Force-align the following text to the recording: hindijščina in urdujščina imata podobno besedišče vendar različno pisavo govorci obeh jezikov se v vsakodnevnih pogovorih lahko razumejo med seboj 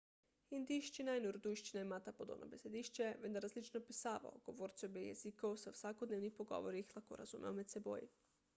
hindijščina 0.51 1.13
in 1.17 1.25
urdujščina 1.31 1.83
imata 1.87 2.13
podobno 2.21 2.47
besedišče 2.53 3.11
vendar 3.25 3.45
različno 3.47 3.83
pisavo 3.91 4.33
govorci 4.49 4.87
obeh 4.89 5.07
jezikov 5.11 5.57
se 5.65 5.71
v 5.71 5.77
vsakodnevnih 5.77 6.37
pogovorih 6.41 6.97
lahko 6.99 7.21
razumejo 7.23 7.57
med 7.61 7.75
seboj 7.77 8.03